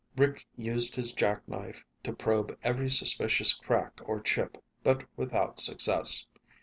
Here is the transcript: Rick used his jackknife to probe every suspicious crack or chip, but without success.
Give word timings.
Rick 0.17 0.47
used 0.55 0.95
his 0.95 1.13
jackknife 1.13 1.83
to 2.03 2.11
probe 2.11 2.57
every 2.63 2.89
suspicious 2.89 3.53
crack 3.53 3.99
or 4.03 4.19
chip, 4.19 4.57
but 4.81 5.03
without 5.15 5.59
success. 5.59 6.25